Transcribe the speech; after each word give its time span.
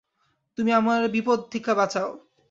তুমি 0.57 0.71
আমারে 0.71 1.07
বিপদ 1.07 1.39
থাইক্যা 1.51 1.73
বাঁচাও। 1.73 2.09